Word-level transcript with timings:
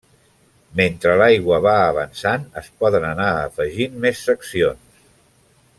Mentre 0.79 1.17
l'aigua 1.21 1.59
va 1.65 1.75
avançant 1.89 2.49
es 2.63 2.71
poden 2.85 3.05
anar 3.13 3.29
afegint 3.45 4.01
més 4.07 4.25
seccions. 4.31 5.03